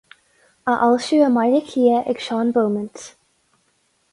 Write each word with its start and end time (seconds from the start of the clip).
Á 0.71 0.77
fhoilsiú 0.83 1.19
i 1.25 1.27
mBaile 1.35 1.59
Átha 1.61 1.63
Cliath 1.73 2.09
ag 2.15 2.25
Seán 2.29 2.51
Beaumont. 2.57 3.07